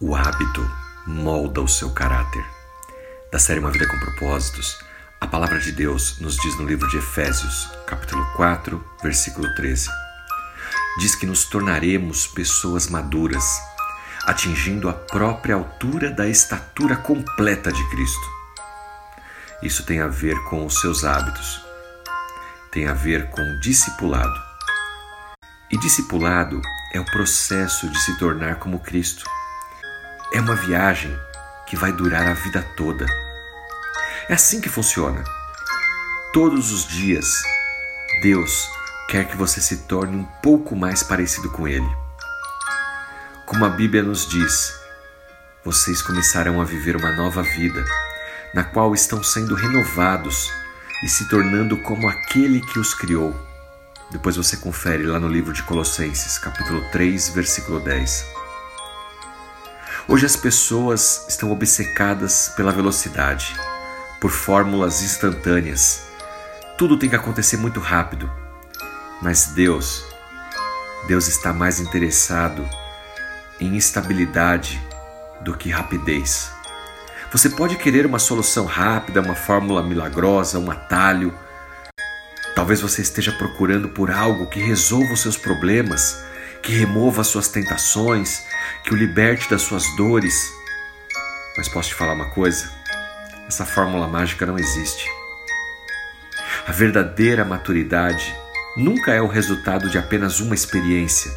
O 0.00 0.14
hábito 0.14 0.64
molda 1.04 1.60
o 1.60 1.66
seu 1.66 1.90
caráter. 1.90 2.46
Da 3.32 3.38
série 3.40 3.58
Uma 3.58 3.72
Vida 3.72 3.84
com 3.88 3.98
Propósitos, 3.98 4.78
a 5.20 5.26
palavra 5.26 5.58
de 5.58 5.72
Deus 5.72 6.20
nos 6.20 6.36
diz 6.36 6.56
no 6.56 6.64
livro 6.64 6.88
de 6.88 6.98
Efésios, 6.98 7.68
capítulo 7.84 8.24
4, 8.36 8.84
versículo 9.02 9.52
13. 9.56 9.88
Diz 11.00 11.16
que 11.16 11.26
nos 11.26 11.46
tornaremos 11.46 12.28
pessoas 12.28 12.86
maduras, 12.86 13.60
atingindo 14.24 14.88
a 14.88 14.92
própria 14.92 15.56
altura 15.56 16.12
da 16.12 16.28
estatura 16.28 16.94
completa 16.94 17.72
de 17.72 17.90
Cristo. 17.90 18.30
Isso 19.64 19.84
tem 19.84 19.98
a 20.00 20.06
ver 20.06 20.36
com 20.44 20.64
os 20.64 20.80
seus 20.80 21.04
hábitos, 21.04 21.60
tem 22.70 22.86
a 22.86 22.92
ver 22.92 23.30
com 23.30 23.42
discipulado. 23.58 24.40
E 25.72 25.76
discipulado 25.76 26.62
é 26.94 27.00
o 27.00 27.04
processo 27.04 27.90
de 27.90 27.98
se 27.98 28.16
tornar 28.16 28.60
como 28.60 28.78
Cristo 28.78 29.28
é 30.32 30.40
uma 30.40 30.54
viagem 30.54 31.18
que 31.66 31.76
vai 31.76 31.92
durar 31.92 32.26
a 32.26 32.34
vida 32.34 32.62
toda. 32.76 33.06
É 34.28 34.34
assim 34.34 34.60
que 34.60 34.68
funciona. 34.68 35.24
Todos 36.32 36.70
os 36.70 36.86
dias, 36.86 37.42
Deus 38.22 38.68
quer 39.08 39.26
que 39.26 39.36
você 39.36 39.60
se 39.60 39.78
torne 39.78 40.16
um 40.16 40.24
pouco 40.42 40.76
mais 40.76 41.02
parecido 41.02 41.50
com 41.50 41.66
Ele. 41.66 41.88
Como 43.46 43.64
a 43.64 43.70
Bíblia 43.70 44.02
nos 44.02 44.28
diz, 44.28 44.74
vocês 45.64 46.02
começarão 46.02 46.60
a 46.60 46.64
viver 46.64 46.94
uma 46.94 47.12
nova 47.12 47.42
vida, 47.42 47.82
na 48.52 48.62
qual 48.62 48.94
estão 48.94 49.22
sendo 49.22 49.54
renovados 49.54 50.52
e 51.02 51.08
se 51.08 51.26
tornando 51.28 51.78
como 51.78 52.06
aquele 52.08 52.60
que 52.60 52.78
os 52.78 52.92
criou. 52.92 53.34
Depois 54.10 54.36
você 54.36 54.58
confere 54.58 55.04
lá 55.04 55.18
no 55.18 55.28
livro 55.28 55.52
de 55.54 55.62
Colossenses, 55.62 56.38
capítulo 56.38 56.82
3, 56.90 57.30
versículo 57.30 57.80
10. 57.80 58.37
Hoje 60.10 60.24
as 60.24 60.36
pessoas 60.36 61.26
estão 61.28 61.52
obcecadas 61.52 62.50
pela 62.56 62.72
velocidade, 62.72 63.54
por 64.18 64.30
fórmulas 64.30 65.02
instantâneas. 65.02 66.08
Tudo 66.78 66.98
tem 66.98 67.10
que 67.10 67.14
acontecer 67.14 67.58
muito 67.58 67.78
rápido. 67.78 68.30
Mas 69.20 69.48
Deus, 69.48 70.02
Deus 71.06 71.28
está 71.28 71.52
mais 71.52 71.78
interessado 71.78 72.66
em 73.60 73.76
estabilidade 73.76 74.82
do 75.42 75.54
que 75.54 75.68
rapidez. 75.68 76.50
Você 77.30 77.50
pode 77.50 77.76
querer 77.76 78.06
uma 78.06 78.18
solução 78.18 78.64
rápida, 78.64 79.20
uma 79.20 79.34
fórmula 79.34 79.82
milagrosa, 79.82 80.58
um 80.58 80.70
atalho. 80.70 81.34
Talvez 82.54 82.80
você 82.80 83.02
esteja 83.02 83.32
procurando 83.32 83.90
por 83.90 84.10
algo 84.10 84.46
que 84.46 84.58
resolva 84.58 85.12
os 85.12 85.20
seus 85.20 85.36
problemas, 85.36 86.24
que 86.62 86.72
remova 86.72 87.20
as 87.20 87.28
suas 87.28 87.48
tentações, 87.48 88.42
que 88.84 88.92
o 88.92 88.96
liberte 88.96 89.48
das 89.50 89.62
suas 89.62 89.84
dores. 89.96 90.52
Mas 91.56 91.68
posso 91.68 91.90
te 91.90 91.94
falar 91.94 92.12
uma 92.12 92.30
coisa? 92.30 92.70
Essa 93.46 93.64
fórmula 93.64 94.06
mágica 94.06 94.44
não 94.44 94.58
existe. 94.58 95.08
A 96.66 96.72
verdadeira 96.72 97.44
maturidade 97.44 98.34
nunca 98.76 99.12
é 99.12 99.22
o 99.22 99.26
resultado 99.26 99.88
de 99.88 99.98
apenas 99.98 100.40
uma 100.40 100.54
experiência. 100.54 101.30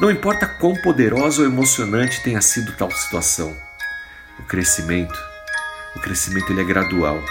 Não 0.00 0.10
importa 0.10 0.46
quão 0.46 0.74
poderosa 0.76 1.42
ou 1.42 1.46
emocionante 1.46 2.22
tenha 2.22 2.40
sido 2.40 2.72
tal 2.72 2.90
situação. 2.90 3.56
O 4.38 4.42
crescimento, 4.42 5.18
o 5.96 6.00
crescimento 6.00 6.52
ele 6.52 6.60
é 6.60 6.64
gradual. 6.64 7.22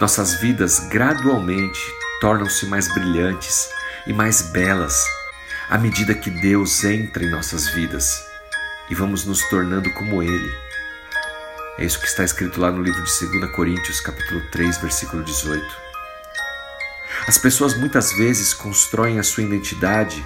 Nossas 0.00 0.34
vidas 0.34 0.80
gradualmente 0.88 1.80
tornam-se 2.20 2.66
mais 2.66 2.92
brilhantes 2.92 3.68
e 4.06 4.12
mais 4.12 4.42
belas 4.42 5.17
à 5.68 5.76
medida 5.76 6.14
que 6.14 6.30
Deus 6.30 6.82
entra 6.82 7.22
em 7.22 7.30
nossas 7.30 7.68
vidas 7.68 8.26
e 8.88 8.94
vamos 8.94 9.26
nos 9.26 9.42
tornando 9.50 9.92
como 9.92 10.22
Ele. 10.22 10.50
É 11.78 11.84
isso 11.84 12.00
que 12.00 12.06
está 12.06 12.24
escrito 12.24 12.58
lá 12.58 12.70
no 12.70 12.82
livro 12.82 13.02
de 13.04 13.38
2 13.38 13.52
Coríntios, 13.54 14.00
capítulo 14.00 14.40
3, 14.50 14.78
versículo 14.78 15.22
18. 15.22 15.64
As 17.26 17.36
pessoas 17.36 17.76
muitas 17.76 18.12
vezes 18.14 18.54
constroem 18.54 19.18
a 19.18 19.22
sua 19.22 19.42
identidade 19.42 20.24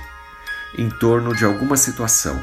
em 0.78 0.89
torno 0.89 1.34
de 1.34 1.45
alguma 1.45 1.77
situação 1.77 2.41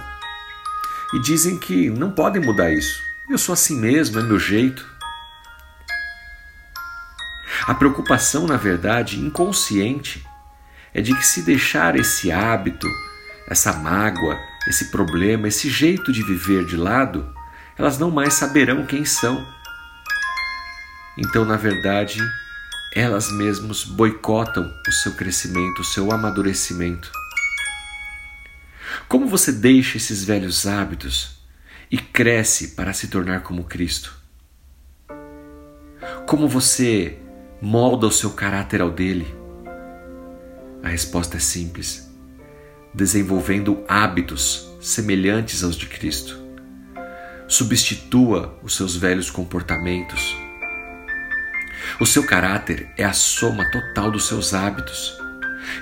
e 1.14 1.22
dizem 1.22 1.58
que 1.58 1.90
não 1.90 2.12
podem 2.12 2.42
mudar 2.42 2.72
isso. 2.72 3.02
Eu 3.30 3.38
sou 3.38 3.54
assim 3.54 3.80
mesmo, 3.80 4.20
é 4.20 4.24
meu 4.24 4.38
jeito. 4.38 4.86
A 7.66 7.74
preocupação, 7.74 8.46
na 8.46 8.58
verdade, 8.58 9.20
inconsciente, 9.20 10.28
é 10.94 11.02
de 11.02 11.16
que 11.16 11.26
se 11.26 11.42
deixar 11.42 11.96
esse 11.96 12.32
hábito, 12.32 12.88
essa 13.48 13.74
mágoa, 13.74 14.38
esse 14.68 14.92
problema, 14.92 15.48
esse 15.48 15.70
jeito 15.70 16.12
de 16.12 16.24
viver 16.24 16.66
de 16.66 16.76
lado, 16.76 17.34
elas 17.78 17.98
não 17.98 18.12
mais 18.12 18.34
saberão 18.34 18.86
quem 18.86 19.06
são. 19.06 19.46
Então, 21.18 21.46
na 21.46 21.58
verdade, 21.58 22.20
elas 22.94 23.32
mesmas 23.32 23.84
boicotam 23.84 24.72
o 24.88 24.92
seu 24.92 25.14
crescimento, 25.14 25.82
o 25.82 25.86
seu 25.86 26.12
amadurecimento. 26.12 27.12
Como 29.08 29.28
você 29.28 29.52
deixa 29.52 29.98
esses 29.98 30.24
velhos 30.24 30.68
hábitos 30.68 31.40
e 31.90 31.98
cresce 31.98 32.70
para 32.70 32.94
se 32.94 33.08
tornar 33.08 33.42
como 33.42 33.64
Cristo? 33.64 34.14
Como 36.28 36.48
você 36.48 37.18
molda 37.62 38.08
o 38.08 38.12
seu 38.12 38.32
caráter 38.32 38.82
ao 38.82 38.92
dele? 38.92 39.39
A 40.84 40.90
resposta 40.90 41.38
é 41.38 41.40
simples: 41.40 42.10
desenvolvendo 42.94 43.84
hábitos 43.88 44.70
semelhantes 44.82 45.64
aos 45.64 45.76
de 45.76 45.86
Cristo. 45.86 46.38
Substitua 47.48 48.58
os 48.64 48.76
seus 48.76 48.96
velhos 48.96 49.30
comportamentos. 49.30 50.38
O 52.00 52.06
seu 52.06 52.24
caráter 52.24 52.90
é 52.98 53.04
a 53.04 53.14
soma 53.14 53.70
total 53.72 54.12
dos 54.12 54.28
seus 54.28 54.54
hábitos. 54.54 55.18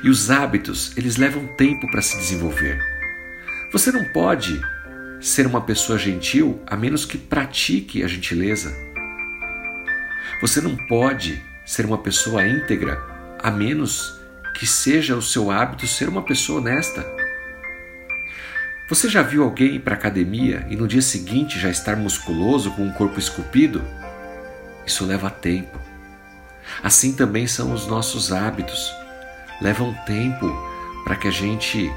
E 0.04 0.10
os 0.10 0.32
hábitos, 0.32 0.96
eles 0.98 1.18
levam 1.18 1.46
tempo 1.56 1.90
para 1.92 2.02
se 2.02 2.18
desenvolver. 2.18 2.80
Você 3.72 3.92
não 3.92 4.04
pode 4.06 4.60
ser 5.20 5.46
uma 5.46 5.62
pessoa 5.62 5.98
gentil 5.98 6.62
a 6.66 6.76
menos 6.76 7.06
que 7.06 7.18
pratique 7.18 8.04
a 8.04 8.08
gentileza. 8.08 8.76
Você 10.42 10.62
não 10.62 10.76
pode 10.88 11.44
ser 11.66 11.86
uma 11.86 11.98
pessoa 11.98 12.48
íntegra 12.48 13.02
a 13.42 13.52
menos 13.52 14.17
que 14.58 14.66
seja 14.66 15.16
o 15.16 15.22
seu 15.22 15.52
hábito 15.52 15.86
ser 15.86 16.10
uma 16.10 16.24
pessoa 16.24 16.60
honesta. 16.60 17.06
Você 18.90 19.08
já 19.08 19.22
viu 19.22 19.44
alguém 19.44 19.76
ir 19.76 19.80
para 19.80 19.94
a 19.94 19.98
academia 19.98 20.66
e 20.68 20.76
no 20.76 20.88
dia 20.88 21.02
seguinte 21.02 21.60
já 21.60 21.70
estar 21.70 21.96
musculoso 21.96 22.72
com 22.72 22.82
um 22.82 22.92
corpo 22.92 23.20
esculpido? 23.20 23.84
Isso 24.84 25.06
leva 25.06 25.30
tempo. 25.30 25.80
Assim 26.82 27.14
também 27.14 27.46
são 27.46 27.72
os 27.72 27.86
nossos 27.86 28.32
hábitos. 28.32 28.92
Levam 29.62 29.94
tempo 30.08 30.52
para 31.04 31.16
que 31.16 31.28
a 31.28 31.32
gente 31.32 31.92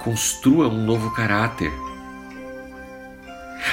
construa 0.00 0.66
um 0.66 0.84
novo 0.84 1.12
caráter. 1.12 1.70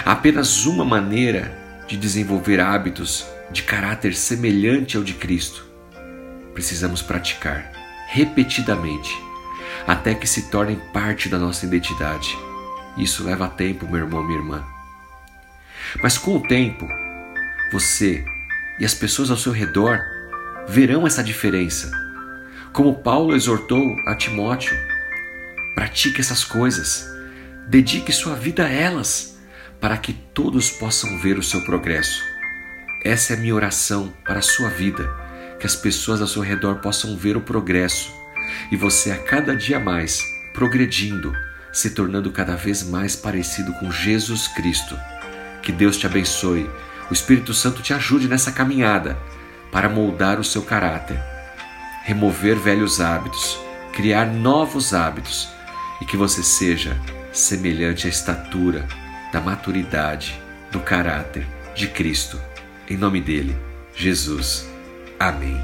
Há 0.06 0.12
apenas 0.12 0.68
uma 0.68 0.86
maneira 0.86 1.58
de 1.88 1.98
desenvolver 1.98 2.60
hábitos 2.60 3.26
de 3.52 3.64
caráter 3.64 4.14
semelhante 4.14 4.96
ao 4.96 5.04
de 5.04 5.16
Cristo. 5.16 5.66
Precisamos 6.54 7.02
praticar 7.02 7.82
repetidamente, 8.12 9.18
até 9.88 10.14
que 10.14 10.28
se 10.28 10.50
tornem 10.50 10.76
parte 10.94 11.30
da 11.30 11.40
nossa 11.40 11.66
identidade. 11.66 12.38
Isso 12.98 13.24
leva 13.24 13.48
tempo, 13.48 13.88
meu 13.88 14.02
irmão, 14.02 14.22
minha 14.22 14.38
irmã. 14.38 14.66
Mas 16.04 16.18
com 16.18 16.36
o 16.36 16.44
tempo, 16.46 16.86
você 17.72 18.24
e 18.80 18.86
as 18.86 18.94
pessoas 18.94 19.32
ao 19.32 19.38
seu 19.38 19.54
redor 19.54 19.98
verão 20.68 21.08
essa 21.08 21.24
diferença. 21.24 21.90
Como 22.74 23.00
Paulo 23.00 23.34
exortou 23.34 23.96
a 24.06 24.14
Timóteo, 24.14 24.78
pratique 25.74 26.20
essas 26.20 26.44
coisas, 26.44 27.06
dedique 27.68 28.12
sua 28.12 28.36
vida 28.36 28.66
a 28.66 28.70
elas, 28.70 29.40
para 29.80 29.98
que 29.98 30.12
todos 30.12 30.70
possam 30.70 31.18
ver 31.18 31.38
o 31.38 31.44
seu 31.44 31.62
progresso. 31.64 32.22
Essa 33.06 33.34
é 33.34 33.38
a 33.38 33.40
minha 33.40 33.56
oração 33.56 34.14
para 34.26 34.40
a 34.40 34.44
sua 34.44 34.70
vida 34.70 35.21
que 35.62 35.68
as 35.68 35.76
pessoas 35.76 36.20
ao 36.22 36.28
seu 36.28 36.42
redor 36.42 36.78
possam 36.78 37.16
ver 37.16 37.38
o 37.38 37.42
progresso 37.42 38.12
e 38.72 38.76
você 38.76 39.12
a 39.12 39.18
cada 39.18 39.56
dia 39.56 39.80
mais 39.80 40.20
progredindo, 40.56 41.34
se 41.72 41.92
tornando 41.92 42.32
cada 42.32 42.56
vez 42.56 42.84
mais 42.84 43.16
parecido 43.16 43.72
com 43.74 43.92
Jesus 43.92 44.48
Cristo. 44.48 44.98
Que 45.62 45.72
Deus 45.72 45.98
te 45.98 46.08
abençoe, 46.08 46.68
o 47.12 47.14
Espírito 47.14 47.54
Santo 47.54 47.84
te 47.84 47.94
ajude 47.94 48.28
nessa 48.28 48.52
caminhada 48.52 49.16
para 49.72 49.88
moldar 49.88 50.40
o 50.40 50.44
seu 50.44 50.64
caráter, 50.64 51.22
remover 52.04 52.58
velhos 52.58 53.00
hábitos, 53.00 53.60
criar 53.94 54.26
novos 54.26 54.96
hábitos 54.96 55.48
e 56.02 56.06
que 56.06 56.18
você 56.18 56.42
seja 56.42 57.00
semelhante 57.32 58.08
à 58.08 58.10
estatura 58.10 58.88
da 59.32 59.40
maturidade, 59.40 60.42
do 60.72 60.80
caráter 60.80 61.46
de 61.76 61.88
Cristo. 61.88 62.42
Em 62.90 62.98
nome 62.98 63.22
dele, 63.22 63.56
Jesus. 63.96 64.71
Abbey 65.22 65.62